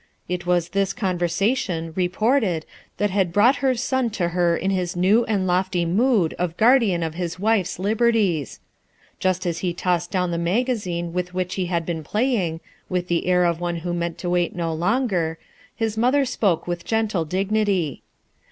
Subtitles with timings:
[0.27, 2.65] It was this con versation, reported,
[2.97, 7.03] that had brought her son to her in his new and lofty rnood of guardian
[7.03, 8.59] of his wife's liberties!
[9.19, 13.27] Just as he tossed down the magazine with which he had been playing, with the
[13.27, 15.37] air of one who meant to wait no longer
[15.75, 18.01] his mother spoke with gentle dignity.